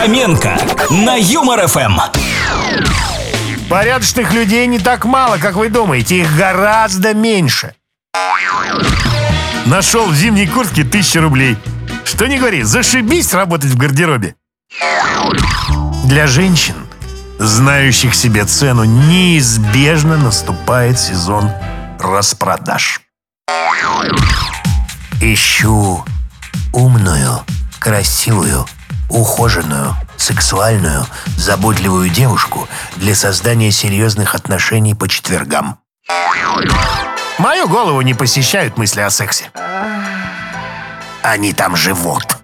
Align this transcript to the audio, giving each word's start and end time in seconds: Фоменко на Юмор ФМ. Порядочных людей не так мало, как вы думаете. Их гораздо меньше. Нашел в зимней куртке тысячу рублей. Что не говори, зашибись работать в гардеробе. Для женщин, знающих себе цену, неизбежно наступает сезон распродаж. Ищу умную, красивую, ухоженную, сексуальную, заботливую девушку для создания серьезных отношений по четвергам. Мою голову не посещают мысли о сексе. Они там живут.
Фоменко 0.00 0.56
на 0.88 1.16
Юмор 1.16 1.66
ФМ. 1.66 1.98
Порядочных 3.68 4.32
людей 4.32 4.66
не 4.66 4.78
так 4.78 5.04
мало, 5.04 5.36
как 5.36 5.56
вы 5.56 5.68
думаете. 5.68 6.22
Их 6.22 6.34
гораздо 6.36 7.12
меньше. 7.12 7.74
Нашел 9.66 10.06
в 10.06 10.14
зимней 10.14 10.46
куртке 10.46 10.84
тысячу 10.84 11.20
рублей. 11.20 11.58
Что 12.04 12.26
не 12.26 12.38
говори, 12.38 12.62
зашибись 12.62 13.34
работать 13.34 13.72
в 13.72 13.76
гардеробе. 13.76 14.36
Для 16.04 16.26
женщин, 16.26 16.76
знающих 17.38 18.14
себе 18.14 18.46
цену, 18.46 18.84
неизбежно 18.84 20.16
наступает 20.16 20.98
сезон 20.98 21.50
распродаж. 21.98 23.02
Ищу 25.20 26.02
умную, 26.72 27.44
красивую, 27.80 28.66
ухоженную, 29.08 29.96
сексуальную, 30.16 31.06
заботливую 31.36 32.10
девушку 32.10 32.68
для 32.96 33.14
создания 33.14 33.72
серьезных 33.72 34.34
отношений 34.34 34.94
по 34.94 35.08
четвергам. 35.08 35.78
Мою 37.38 37.68
голову 37.68 38.02
не 38.02 38.12
посещают 38.12 38.76
мысли 38.76 39.00
о 39.00 39.10
сексе. 39.10 39.50
Они 41.22 41.52
там 41.54 41.74
живут. 41.74 42.39